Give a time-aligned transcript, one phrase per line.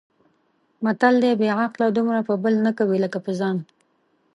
[0.83, 3.57] متل دی: بې عقل دومره په بل نه کوي لکه په ځان.